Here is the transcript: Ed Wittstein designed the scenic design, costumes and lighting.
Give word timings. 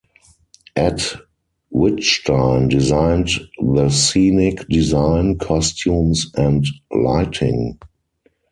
Ed 0.75 1.03
Wittstein 1.71 2.69
designed 2.69 3.29
the 3.59 3.87
scenic 3.89 4.67
design, 4.67 5.37
costumes 5.37 6.31
and 6.35 6.65
lighting. 6.91 7.77